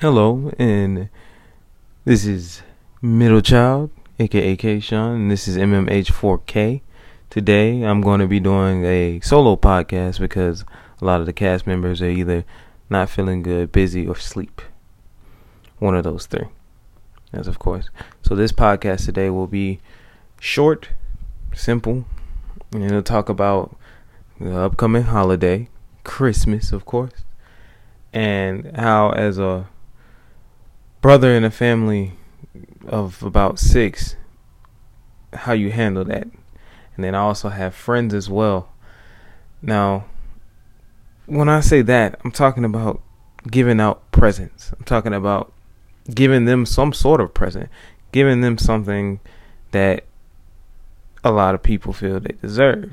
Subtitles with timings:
[0.00, 1.08] Hello, and
[2.04, 2.62] this is
[3.02, 3.90] Middle Child,
[4.20, 6.82] aka K Sean, and this is MMH4K.
[7.30, 10.64] Today, I'm going to be doing a solo podcast because
[11.02, 12.44] a lot of the cast members are either
[12.88, 14.62] not feeling good, busy, or sleep.
[15.80, 16.46] One of those three.
[17.32, 17.90] as of course.
[18.22, 19.80] So, this podcast today will be
[20.38, 20.90] short,
[21.52, 22.04] simple,
[22.72, 23.76] and it'll talk about
[24.38, 25.68] the upcoming holiday,
[26.04, 27.24] Christmas, of course,
[28.12, 29.66] and how, as a
[31.08, 32.12] brother in a family
[32.86, 34.14] of about six,
[35.32, 36.24] how you handle that.
[36.94, 38.74] And then I also have friends as well.
[39.62, 40.04] Now,
[41.24, 43.00] when I say that, I'm talking about
[43.50, 44.70] giving out presents.
[44.78, 45.50] I'm talking about
[46.14, 47.70] giving them some sort of present,
[48.12, 49.20] giving them something
[49.70, 50.04] that
[51.24, 52.92] a lot of people feel they deserve.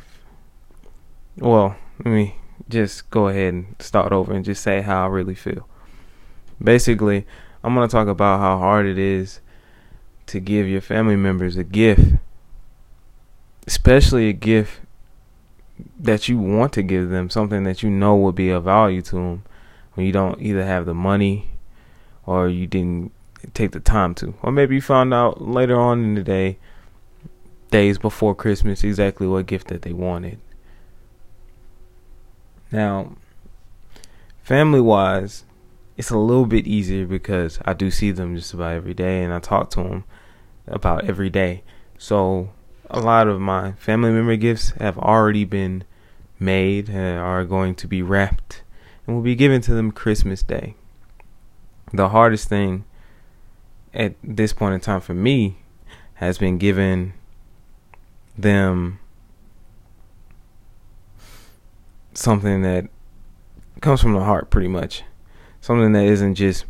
[1.38, 2.36] Well, let me
[2.70, 5.68] just go ahead and start over and just say how I really feel.
[6.64, 7.26] Basically,
[7.66, 9.40] I'm going to talk about how hard it is
[10.28, 12.14] to give your family members a gift,
[13.66, 14.82] especially a gift
[16.00, 19.16] that you want to give them, something that you know will be of value to
[19.16, 19.44] them
[19.96, 21.50] when you don't either have the money
[22.28, 23.12] or you didn't
[23.56, 24.36] take the time to.
[24.44, 26.60] Or maybe you found out later on in the day,
[27.72, 30.38] days before Christmas, exactly what gift that they wanted.
[32.72, 33.16] Now,
[34.44, 35.46] family wise,
[35.98, 39.34] it's a little bit easier because I do see them just about every day and
[39.34, 40.04] I talk to them
[40.68, 41.64] about every day.
[41.98, 42.50] So
[42.90, 45.84] a lot of my family member gifts have already been
[46.40, 48.64] made and are going to be wrapped
[49.06, 50.76] and will be given to them Christmas Day.
[51.94, 52.84] The hardest thing
[53.94, 55.60] at this point in time for me
[56.16, 57.14] has been giving
[58.38, 59.00] them
[62.14, 62.88] something that
[63.80, 65.04] comes from the heart pretty much
[65.66, 66.64] something that isn't just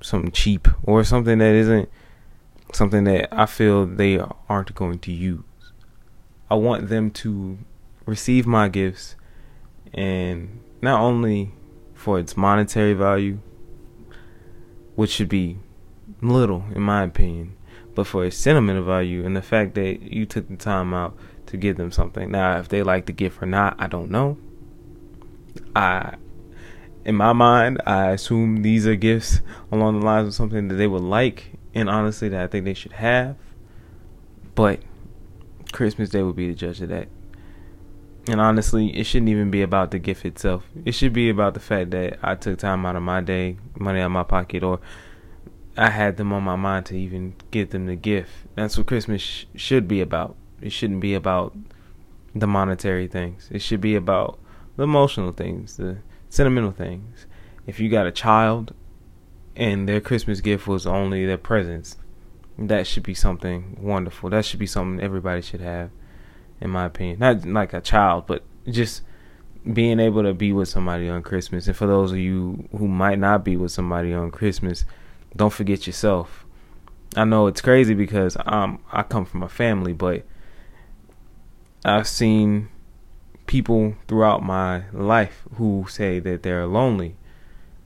[0.00, 1.90] something cheap or something that isn't
[2.72, 5.42] something that I feel they aren't going to use.
[6.50, 7.58] I want them to
[8.06, 9.14] receive my gifts
[9.92, 11.52] and not only
[11.92, 13.40] for its monetary value,
[14.94, 15.58] which should be
[16.22, 17.58] little in my opinion,
[17.94, 21.14] but for its sentimental value and the fact that you took the time out
[21.44, 22.30] to give them something.
[22.30, 24.38] Now, if they like the gift or not, I don't know.
[25.76, 26.14] I
[27.04, 29.40] in my mind, I assume these are gifts
[29.72, 32.74] along the lines of something that they would like, and honestly, that I think they
[32.74, 33.36] should have.
[34.54, 34.80] But
[35.72, 37.08] Christmas Day would be the judge of that.
[38.28, 40.64] And honestly, it shouldn't even be about the gift itself.
[40.84, 44.00] It should be about the fact that I took time out of my day, money
[44.00, 44.80] out of my pocket, or
[45.76, 48.30] I had them on my mind to even give them the gift.
[48.54, 50.36] That's what Christmas sh- should be about.
[50.60, 51.56] It shouldn't be about
[52.34, 53.48] the monetary things.
[53.50, 54.38] It should be about
[54.76, 55.98] the emotional things, the
[56.30, 57.26] sentimental things.
[57.66, 58.74] If you got a child
[59.54, 61.98] and their Christmas gift was only their presents,
[62.56, 64.30] that should be something wonderful.
[64.30, 65.90] That should be something everybody should have,
[66.60, 67.18] in my opinion.
[67.18, 69.02] Not like a child, but just
[69.70, 71.66] being able to be with somebody on Christmas.
[71.66, 74.84] And for those of you who might not be with somebody on Christmas,
[75.36, 76.46] don't forget yourself.
[77.16, 80.24] I know it's crazy because um I come from a family, but
[81.84, 82.68] I've seen
[83.50, 87.16] people throughout my life who say that they're lonely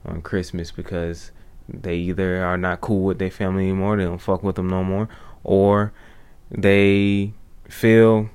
[0.05, 1.31] on Christmas because
[1.67, 4.83] they either are not cool with their family anymore, they don't fuck with them no
[4.83, 5.09] more,
[5.43, 5.91] or
[6.51, 7.33] they
[7.67, 8.29] feel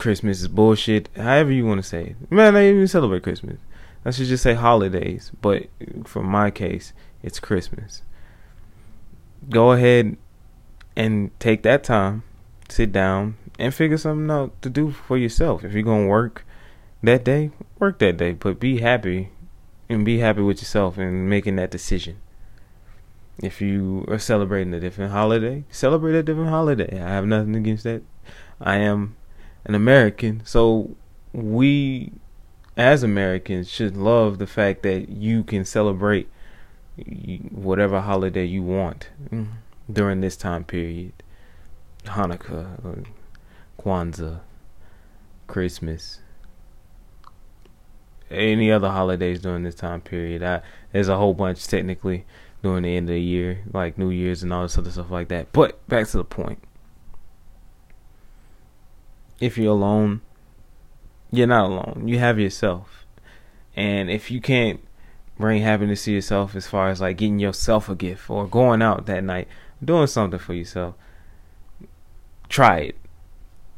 [0.00, 1.08] Christmas is bullshit.
[1.14, 2.32] However you want to say it.
[2.32, 3.60] Man, I even celebrate Christmas.
[4.04, 5.68] I should just say holidays, but
[6.04, 8.02] for my case, it's Christmas.
[9.48, 10.16] Go ahead
[10.96, 12.24] and take that time,
[12.68, 15.64] sit down, and figure something out to do for yourself.
[15.64, 16.44] If you're gonna work
[17.02, 19.30] that day, work that day, but be happy
[19.88, 22.16] and be happy with yourself and making that decision.
[23.42, 27.00] If you are celebrating a different holiday, celebrate a different holiday.
[27.00, 28.02] I have nothing against that.
[28.60, 29.16] I am
[29.64, 30.96] an American, so
[31.32, 32.12] we
[32.76, 36.28] as Americans should love the fact that you can celebrate
[37.50, 39.52] whatever holiday you want mm-hmm.
[39.90, 41.12] during this time period.
[42.04, 43.04] Hanukkah,
[43.80, 44.40] Kwanzaa,
[45.46, 46.20] Christmas,
[48.30, 50.42] any other holidays during this time period.
[50.42, 50.60] I,
[50.92, 52.26] there's a whole bunch technically
[52.62, 55.28] during the end of the year, like New Year's and all this other stuff like
[55.28, 55.52] that.
[55.52, 56.62] But back to the point.
[59.40, 60.20] If you're alone,
[61.32, 62.06] you're not alone.
[62.06, 63.06] You have yourself.
[63.74, 64.80] And if you can't
[65.38, 69.06] bring happiness to yourself as far as like getting yourself a gift or going out
[69.06, 69.48] that night,
[69.82, 70.94] doing something for yourself,
[72.50, 72.99] try it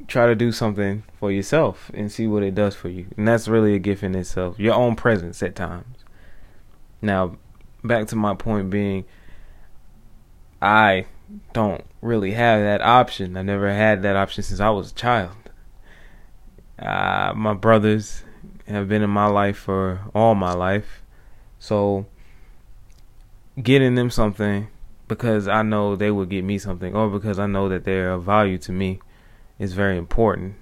[0.06, 3.06] try to do something for yourself and see what it does for you.
[3.16, 4.58] And that's really a gift in itself.
[4.58, 6.04] Your own presence at times.
[7.00, 7.36] Now,
[7.82, 9.04] back to my point being,
[10.60, 11.06] I
[11.52, 13.36] don't really have that option.
[13.36, 15.36] I never had that option since I was a child.
[16.78, 18.24] Uh, my brothers
[18.66, 21.02] have been in my life for all my life.
[21.58, 22.06] So
[23.60, 24.68] getting them something
[25.08, 28.24] because I know they will get me something or because I know that they're of
[28.24, 29.00] value to me
[29.62, 30.56] is very important.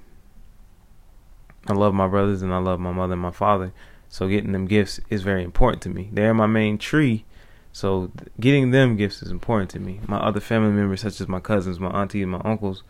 [1.66, 3.72] I love my brothers and I love my mother and my father.
[4.10, 6.10] So getting them gifts is very important to me.
[6.12, 7.24] They're my main tree.
[7.72, 10.00] So getting them gifts is important to me.
[10.06, 12.82] My other family members, such as my cousins, my auntie, and my uncles,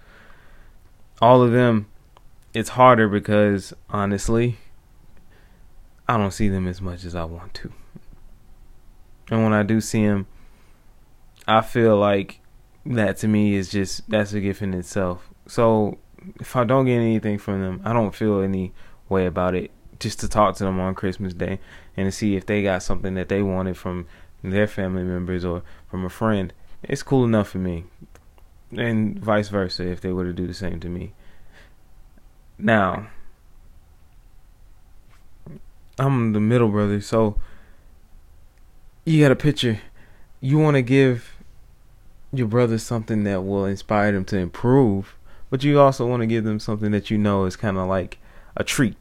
[1.22, 1.86] all of them,
[2.54, 4.56] it's harder because honestly,
[6.08, 7.72] I don't see them as much as I want to.
[9.30, 10.26] And when I do see them,
[11.46, 12.40] I feel like
[12.84, 15.29] that to me is just that's a gift in itself.
[15.50, 15.98] So
[16.38, 18.72] if I don't get anything from them, I don't feel any
[19.08, 19.72] way about it.
[19.98, 21.58] Just to talk to them on Christmas Day
[21.96, 24.06] and to see if they got something that they wanted from
[24.44, 26.52] their family members or from a friend,
[26.84, 27.86] it's cool enough for me.
[28.76, 31.14] And vice versa if they were to do the same to me.
[32.56, 33.08] Now,
[35.98, 37.40] I'm the middle brother, so
[39.04, 39.80] you got a picture.
[40.40, 41.34] You want to give
[42.32, 45.16] your brother something that will inspire them to improve,
[45.50, 48.18] but you also want to give them something that you know is kind of like
[48.56, 48.96] a treat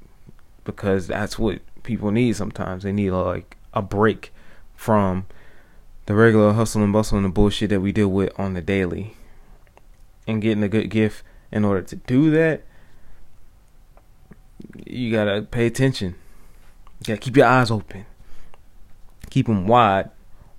[0.63, 2.83] because that's what people need sometimes.
[2.83, 4.33] They need like a break
[4.75, 5.25] from
[6.07, 9.15] the regular hustle and bustle and the bullshit that we deal with on the daily.
[10.27, 12.63] And getting a good gift in order to do that,
[14.85, 16.15] you gotta pay attention.
[16.99, 18.05] You gotta keep your eyes open,
[19.29, 20.09] keep them wide.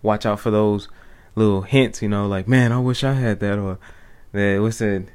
[0.03, 0.89] Watch out for those
[1.35, 3.79] little hints, you know, like man, I wish I had that, or
[4.33, 5.07] that what's that?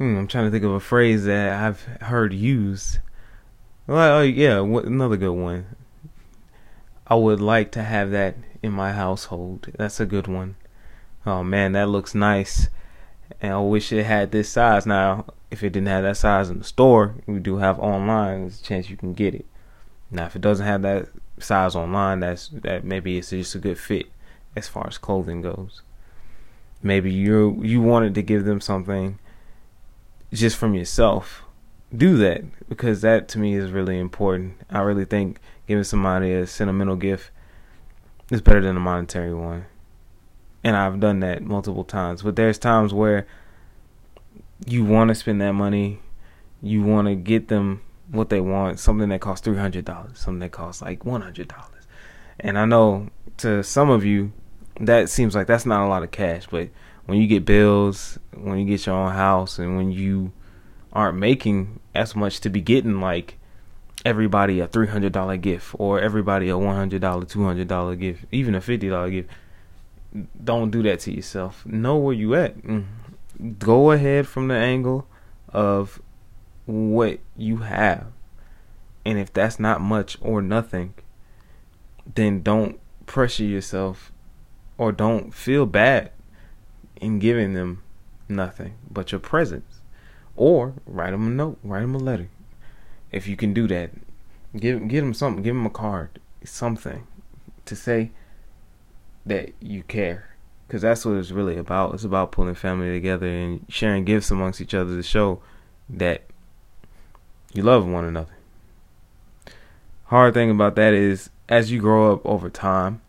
[0.00, 3.00] Hmm, I'm trying to think of a phrase that I've heard used.
[3.86, 5.76] Well, oh yeah, another good one.
[7.06, 9.68] I would like to have that in my household.
[9.76, 10.56] That's a good one.
[11.26, 12.70] Oh man, that looks nice.
[13.42, 14.86] And I wish it had this size.
[14.86, 18.40] Now, if it didn't have that size in the store, we do have online.
[18.40, 19.44] There's a chance you can get it.
[20.10, 21.08] Now, if it doesn't have that
[21.38, 24.06] size online, that's that maybe it's just a good fit
[24.56, 25.82] as far as clothing goes.
[26.82, 29.18] Maybe you you wanted to give them something
[30.32, 31.42] just from yourself.
[31.94, 34.54] Do that because that to me is really important.
[34.70, 37.30] I really think giving somebody a sentimental gift
[38.30, 39.66] is better than a monetary one.
[40.62, 42.22] And I've done that multiple times.
[42.22, 43.26] But there's times where
[44.66, 46.00] you want to spend that money,
[46.62, 50.40] you want to get them what they want, something that costs three hundred dollars, something
[50.40, 51.86] that costs like one hundred dollars.
[52.38, 54.32] And I know to some of you
[54.80, 56.68] that seems like that's not a lot of cash, but
[57.06, 60.32] when you get bills, when you get your own house, and when you
[60.92, 63.38] aren't making as much to be getting like
[64.04, 67.96] everybody a three hundred dollar gift or everybody a one hundred dollar, two hundred dollar
[67.96, 69.30] gift, even a fifty dollar gift.
[70.42, 71.64] Don't do that to yourself.
[71.64, 72.58] Know where you at.
[72.62, 72.84] Mm.
[73.58, 75.06] Go ahead from the angle
[75.48, 76.00] of
[76.66, 78.06] what you have.
[79.04, 80.94] And if that's not much or nothing,
[82.14, 84.12] then don't pressure yourself
[84.78, 86.10] or don't feel bad
[87.00, 87.82] in giving them
[88.28, 89.80] nothing but your presence.
[90.36, 92.28] Or write them a note, write them a letter
[93.12, 93.90] if you can do that,
[94.56, 95.42] give give them something.
[95.42, 97.06] Give them a card, something
[97.64, 98.10] to say
[99.26, 100.34] that you care,
[100.66, 101.94] because that's what it's really about.
[101.94, 105.40] It's about pulling family together and sharing gifts amongst each other to show
[105.88, 106.22] that
[107.52, 108.36] you love one another.
[110.04, 113.00] Hard thing about that is, as you grow up over time,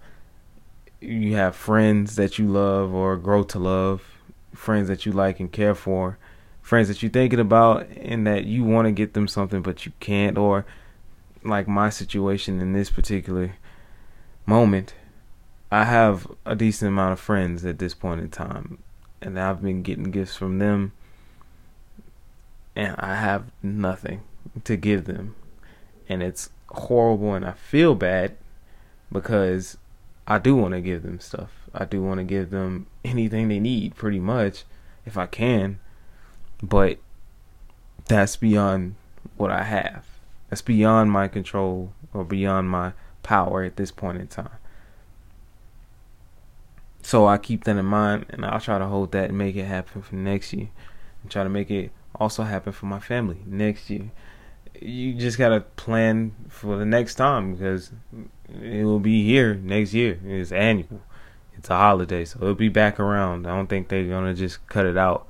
[1.02, 4.04] you have friends that you love or grow to love,
[4.54, 6.18] friends that you like and care for,
[6.62, 9.92] friends that you're thinking about and that you want to get them something but you
[10.00, 10.66] can't or
[11.44, 13.56] like my situation in this particular
[14.46, 14.94] moment
[15.72, 18.80] I have a decent amount of friends at this point in time
[19.22, 20.92] and I've been getting gifts from them
[22.76, 24.22] and I have nothing
[24.66, 25.36] to give them.
[26.10, 28.36] And it's horrible and I feel bad
[29.10, 29.78] because
[30.32, 31.52] I do want to give them stuff.
[31.74, 34.64] I do want to give them anything they need pretty much
[35.06, 35.80] if I can
[36.62, 37.00] but
[38.08, 38.96] that's beyond
[39.38, 40.06] what I have.
[40.50, 44.50] That's beyond my control or beyond my power at this point in time.
[47.04, 49.66] So I keep that in mind and I'll try to hold that and make it
[49.66, 50.70] happen for next year.
[51.24, 54.12] And try to make it also happen for my family next year.
[54.80, 57.92] You just gotta plan for the next time because
[58.62, 60.20] it will be here next year.
[60.26, 61.02] It's annual.
[61.58, 63.46] It's a holiday, so it'll be back around.
[63.46, 65.28] I don't think they're gonna just cut it out.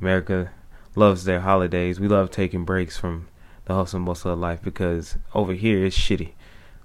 [0.00, 0.50] America
[0.94, 1.98] loves their holidays.
[1.98, 3.28] We love taking breaks from
[3.64, 6.32] the hustle and bustle of life because over here it's shitty.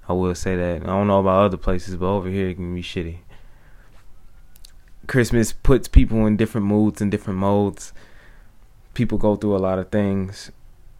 [0.07, 0.83] I will say that.
[0.83, 3.19] I don't know about other places, but over here it can be shitty.
[5.05, 7.93] Christmas puts people in different moods and different modes.
[8.93, 10.51] People go through a lot of things.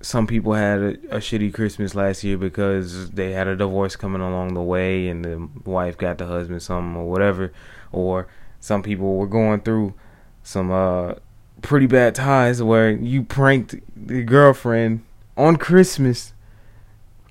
[0.02, 4.22] Some people had a, a, shitty Christmas last year because they had a divorce coming
[4.22, 7.52] along the way and the wife got the husband something or whatever.
[7.92, 8.28] Or
[8.60, 9.96] some people were going through
[10.44, 11.16] some uh,
[11.62, 15.04] pretty bad ties where you pranked the girlfriend
[15.36, 16.34] on Christmas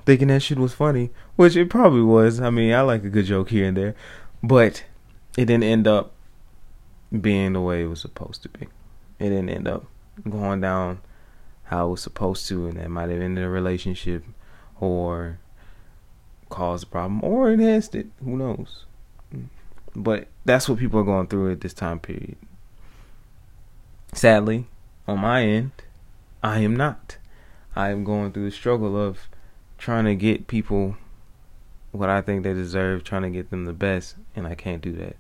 [0.05, 2.41] thinking that shit was funny, which it probably was.
[2.41, 3.95] I mean, I like a good joke here and there,
[4.43, 4.85] but
[5.37, 6.13] it didn't end up
[7.21, 8.67] being the way it was supposed to be.
[9.19, 9.87] It didn't end up
[10.29, 11.01] going down
[11.67, 14.25] how it was supposed to, and that might have ended a relationship
[14.81, 15.39] or
[16.49, 18.07] caused a problem or enhanced it.
[18.25, 18.85] Who knows?
[19.95, 22.37] But that's what people are going through at this time period.
[24.13, 24.67] Sadly,
[25.09, 25.73] on my end,
[26.43, 27.19] I am not.
[27.75, 29.29] I am going through the struggle of
[29.79, 30.97] trying to get people
[31.93, 34.93] what I think they deserve, trying to get them the best, and I can't do
[34.93, 35.17] that.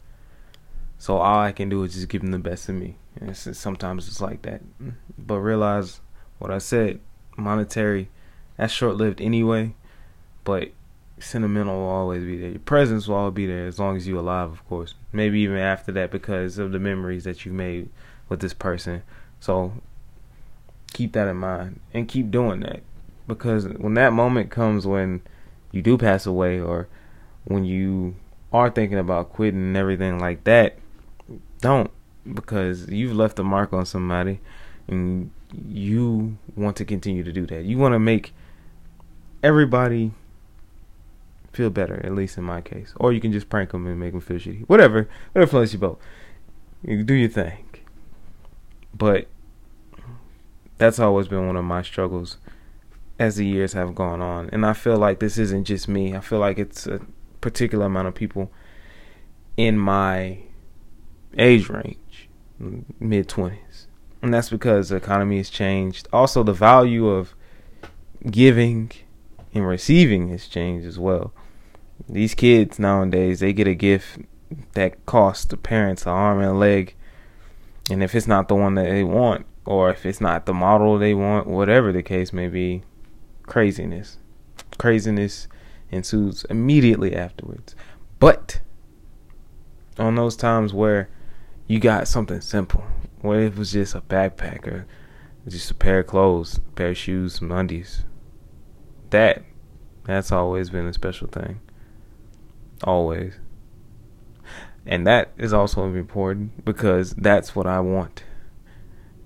[0.98, 2.96] So all I can do is just give them the best of me.
[3.18, 4.62] And it's sometimes it's like that.
[5.18, 6.00] But realize
[6.38, 7.00] what I said,
[7.36, 8.08] monetary,
[8.56, 9.74] that's short lived anyway.
[10.44, 10.70] But
[11.18, 12.50] sentimental will always be there.
[12.50, 14.94] Your presence will always be there as long as you're alive, of course.
[15.12, 17.88] Maybe even after that because of the memories that you've made
[18.28, 19.02] with this person.
[19.40, 19.72] So
[20.92, 22.82] keep that in mind and keep doing that.
[23.26, 25.22] Because when that moment comes when
[25.72, 26.88] you do pass away or
[27.44, 28.16] when you
[28.52, 30.78] are thinking about quitting and everything like that,
[31.60, 31.90] don't
[32.34, 34.40] because you've left a mark on somebody
[34.88, 35.30] and
[35.68, 37.64] you want to continue to do that.
[37.64, 38.34] You want to make
[39.42, 40.12] everybody
[41.52, 42.92] feel better, at least in my case.
[42.96, 44.68] Or you can just prank them and make them feel shitty.
[44.68, 45.08] Whatever.
[45.32, 46.00] Whatever floats your boat.
[46.82, 47.64] You do your thing.
[48.94, 49.28] But
[50.78, 52.38] that's always been one of my struggles
[53.18, 54.50] as the years have gone on.
[54.52, 56.14] And I feel like this isn't just me.
[56.14, 57.00] I feel like it's a
[57.40, 58.52] particular amount of people
[59.56, 60.38] in my
[61.38, 62.28] age range,
[63.00, 63.58] mid 20s.
[64.26, 66.08] And that's because the economy has changed.
[66.12, 67.36] Also, the value of
[68.28, 68.90] giving
[69.54, 71.32] and receiving has changed as well.
[72.08, 74.18] These kids nowadays, they get a gift
[74.72, 76.96] that costs the parents an arm and a leg.
[77.88, 80.98] And if it's not the one that they want, or if it's not the model
[80.98, 82.82] they want, whatever the case may be,
[83.44, 84.18] craziness.
[84.76, 85.46] Craziness
[85.92, 87.76] ensues immediately afterwards.
[88.18, 88.60] But
[90.00, 91.10] on those times where
[91.68, 92.84] you got something simple.
[93.26, 94.86] What if it was just a backpack or
[95.48, 98.04] just a pair of clothes, a pair of shoes, some undies?
[99.10, 99.42] That,
[100.04, 101.60] that's always been a special thing.
[102.84, 103.40] Always.
[104.86, 108.22] And that is also important because that's what I want.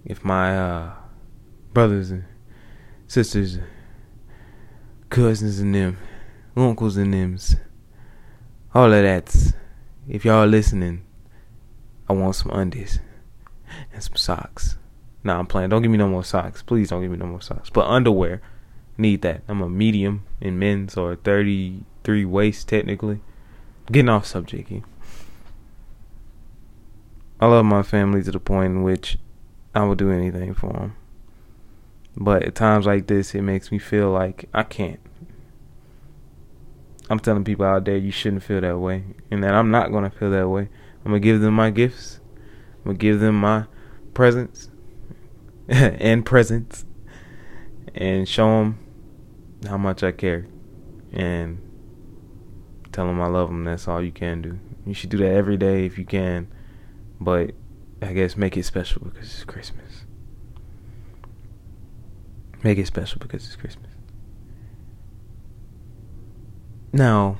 [0.07, 0.93] If my uh,
[1.75, 2.25] brothers and
[3.07, 3.59] sisters,
[5.11, 5.99] cousins and them,
[6.57, 7.57] uncles and thems,
[8.75, 9.53] all of that,
[10.09, 11.05] if y'all listening,
[12.09, 12.99] I want some undies
[13.93, 14.77] and some socks.
[15.23, 15.71] Nah, I'm playing.
[15.71, 16.63] Don't give me no more socks.
[16.63, 17.71] Please don't give me no more socks.
[17.71, 18.41] But underwear,
[18.97, 19.43] need that.
[19.49, 23.21] I'm a medium in men's or 33 waist technically.
[23.91, 24.83] Getting off subject here.
[27.41, 29.19] I love my family to the point in which
[29.75, 30.97] I will do anything for them.
[32.17, 35.01] But at times like this, it makes me feel like I can't.
[37.09, 40.11] I'm telling people out there you shouldn't feel that way, and that I'm not gonna
[40.11, 40.69] feel that way.
[41.05, 42.21] I'm gonna give them my gifts.
[42.81, 43.67] I'm gonna give them my
[44.15, 44.71] presents
[45.69, 46.85] and presents,
[47.95, 48.79] and show them
[49.67, 50.47] how much I care,
[51.13, 51.61] and
[52.93, 53.65] tell them I love them.
[53.65, 54.59] That's all you can do.
[54.87, 56.49] You should do that every day if you can,
[57.21, 57.53] but
[58.03, 60.05] I guess make it special because it's Christmas.
[62.63, 63.91] Make it special because it's Christmas.
[66.93, 67.39] Now,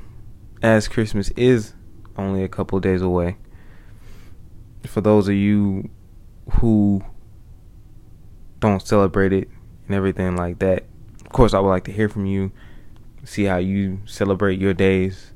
[0.63, 1.75] as Christmas is
[2.17, 3.37] only a couple days away,
[4.85, 5.91] for those of you
[6.53, 7.03] who
[8.61, 9.49] don't celebrate it
[9.87, 10.85] and everything like that,
[11.25, 12.53] of course, I would like to hear from you,
[13.25, 15.33] see how you celebrate your days,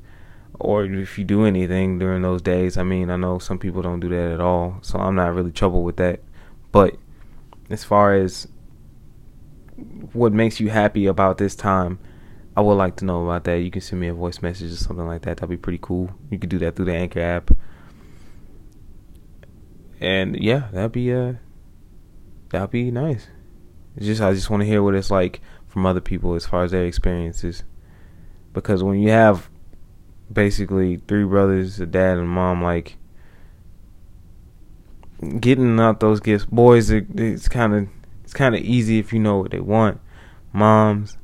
[0.59, 2.77] or if you do anything during those days.
[2.77, 5.51] I mean, I know some people don't do that at all, so I'm not really
[5.51, 6.21] troubled with that.
[6.71, 6.97] But
[7.69, 8.47] as far as
[10.13, 11.99] what makes you happy about this time,
[12.57, 13.59] I would like to know about that.
[13.59, 15.37] You can send me a voice message or something like that.
[15.37, 16.09] That'd be pretty cool.
[16.29, 17.51] You could do that through the Anchor app
[19.99, 21.33] and yeah, that'd be uh
[22.49, 23.27] that'd be nice.
[23.95, 26.63] It's just I just want to hear what it's like from other people as far
[26.63, 27.63] as their experiences,
[28.53, 29.49] because when you have
[30.31, 32.97] basically three brothers, a dad and a mom, like
[35.39, 37.87] getting out those gifts, boys, it, it's kind of
[38.23, 39.99] it's kind of easy if you know what they want.
[40.51, 41.17] Moms,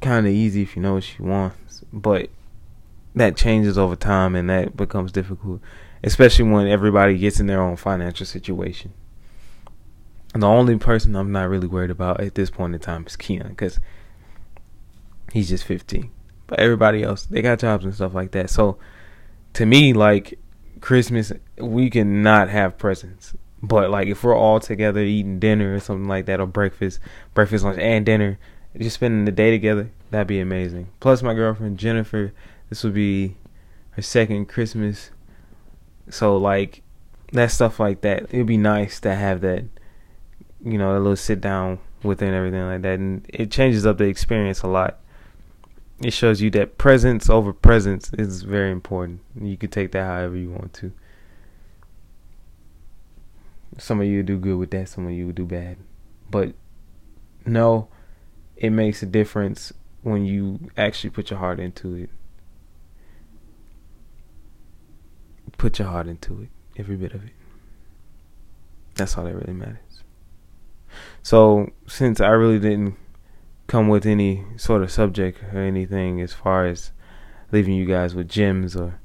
[0.00, 1.82] kind of easy if you know what she wants.
[1.92, 2.28] but
[3.14, 5.60] that changes over time and that becomes difficult,
[6.02, 8.92] especially when everybody gets in their own financial situation.
[10.34, 13.16] And the only person I'm not really worried about at this point in time is
[13.16, 13.78] Keon because
[15.32, 16.10] he's just 15.
[16.46, 18.50] But everybody else, they got jobs and stuff like that.
[18.50, 18.78] So
[19.54, 20.38] to me, like
[20.80, 23.34] Christmas, we can not have presents.
[23.62, 26.98] But like if we're all together eating dinner or something like that, or breakfast,
[27.34, 28.38] breakfast, lunch, and dinner,
[28.76, 30.88] just spending the day together, that'd be amazing.
[30.98, 32.32] Plus, my girlfriend Jennifer,
[32.68, 33.36] this would be
[33.92, 35.10] her second Christmas.
[36.10, 36.82] So like
[37.32, 39.64] that stuff like that, it'd be nice to have that,
[40.64, 43.86] you know, a little sit down with her and everything like that, and it changes
[43.86, 44.98] up the experience a lot.
[46.02, 49.20] It shows you that presence over presence is very important.
[49.40, 50.92] You can take that however you want to.
[53.78, 55.76] Some of you do good with that, some of you do bad.
[56.30, 56.54] But
[57.46, 57.88] no,
[58.56, 62.10] it makes a difference when you actually put your heart into it.
[65.62, 67.30] Put your heart into it, every bit of it.
[68.96, 70.02] That's all that really matters.
[71.22, 72.96] So, since I really didn't
[73.68, 76.90] come with any sort of subject or anything as far as
[77.52, 78.98] leaving you guys with gems or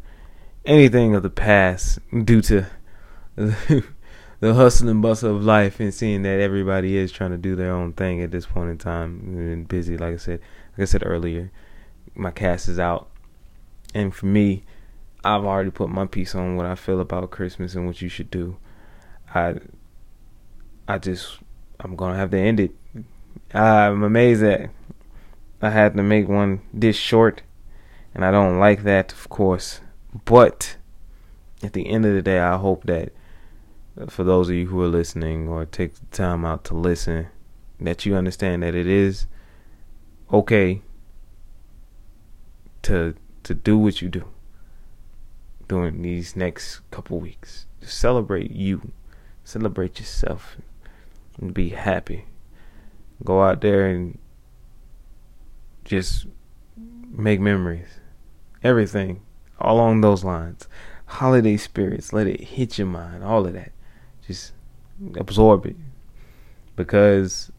[0.65, 2.65] anything of the past due to
[3.35, 3.83] the
[4.41, 7.93] hustle and bustle of life and seeing that everybody is trying to do their own
[7.93, 10.39] thing at this point in time and busy like I said
[10.71, 11.51] like I said earlier
[12.15, 13.11] my cast is out
[13.93, 14.63] and for me
[15.23, 18.31] I've already put my piece on what I feel about Christmas and what you should
[18.31, 18.57] do.
[19.33, 19.55] I
[20.87, 21.39] I just
[21.79, 22.71] I'm gonna have to end it.
[23.53, 24.69] I'm amazed that
[25.61, 27.41] I had to make one this short
[28.13, 29.81] and I don't like that of course.
[30.25, 30.77] But
[31.63, 33.11] at the end of the day I hope that
[34.07, 37.27] for those of you who are listening or take the time out to listen,
[37.79, 39.25] that you understand that it is
[40.31, 40.81] okay
[42.83, 44.23] to to do what you do
[45.67, 47.65] during these next couple weeks.
[47.81, 48.91] Just celebrate you,
[49.43, 50.57] celebrate yourself,
[51.39, 52.25] and be happy.
[53.23, 54.17] Go out there and
[55.85, 56.25] just
[57.09, 57.99] make memories.
[58.63, 59.21] Everything
[59.59, 60.67] along those lines.
[61.05, 63.71] Holiday spirits, let it hit your mind, all of that
[64.27, 64.51] just
[65.15, 65.75] absorb it
[66.75, 67.51] because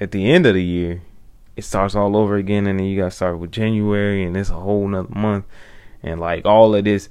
[0.00, 1.02] at the end of the year
[1.56, 4.54] it starts all over again and then you gotta start with january and it's a
[4.54, 5.44] whole nother month
[6.02, 7.08] and like all of this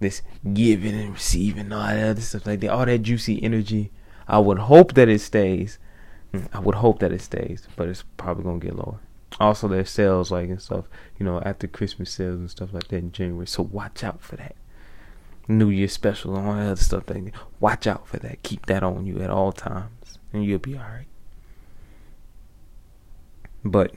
[0.00, 3.90] this giving and receiving all that other stuff like that all that juicy energy
[4.26, 5.78] i would hope that it stays
[6.52, 8.98] i would hope that it stays but it's probably gonna get lower
[9.38, 10.86] also there's sales like and stuff
[11.18, 14.36] you know after christmas sales and stuff like that in january so watch out for
[14.36, 14.56] that
[15.50, 17.06] New Year special and all that other stuff.
[17.06, 18.42] That, watch out for that.
[18.42, 21.06] Keep that on you at all times, and you'll be alright.
[23.64, 23.92] But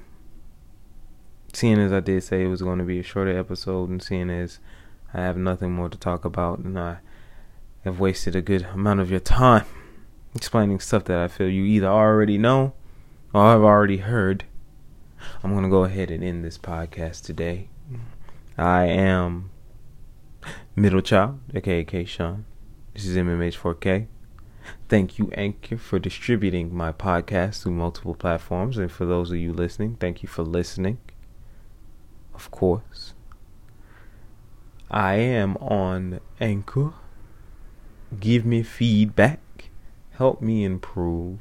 [1.54, 4.30] seeing as I did say it was going to be a shorter episode, and seeing
[4.30, 4.60] as
[5.14, 6.98] I have nothing more to talk about, and I
[7.84, 9.66] have wasted a good amount of your time
[10.36, 12.74] explaining stuff that I feel you either already know
[13.34, 14.46] or have already heard,
[15.44, 17.70] I'm going to go ahead and end this podcast today.
[18.58, 19.50] I am
[20.76, 22.46] Middle Child, aka K Sean.
[22.94, 24.08] This is MMH4K.
[24.88, 28.78] Thank you, Anchor, for distributing my podcast through multiple platforms.
[28.78, 31.00] And for those of you listening, thank you for listening.
[32.34, 33.13] Of course.
[34.94, 36.94] I am on Anchor.
[38.20, 39.40] Give me feedback.
[40.12, 41.40] Help me improve.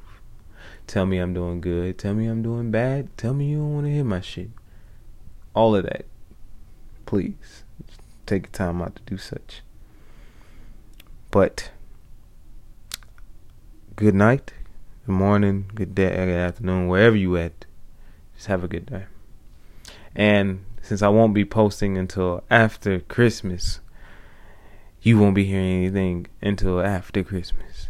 [0.87, 1.99] Tell me I'm doing good.
[1.99, 3.15] Tell me I'm doing bad.
[3.19, 4.49] Tell me you don't want to hear my shit.
[5.53, 6.07] All of that.
[7.05, 7.65] Please
[8.25, 9.61] take the time out to do such.
[11.31, 11.73] But
[13.97, 14.55] good night,
[15.05, 17.67] good morning, good day, good afternoon, wherever you at.
[18.35, 19.05] Just have a good day.
[20.17, 23.81] And since I won't be posting until after Christmas,
[25.01, 27.89] you won't be hearing anything until after Christmas.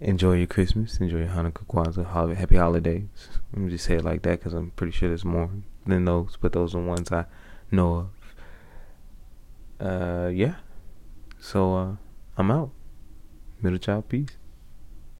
[0.00, 3.08] Enjoy your Christmas, enjoy your Hanukkah, Kwanzaa, happy holidays.
[3.52, 5.50] Let me just say it like that because I'm pretty sure there's more
[5.86, 7.24] than those, but those are the ones I
[7.70, 8.08] know of
[9.80, 10.54] uh, yeah.
[11.38, 11.96] So uh,
[12.36, 12.70] I'm out.
[13.62, 14.36] Middle child, peace.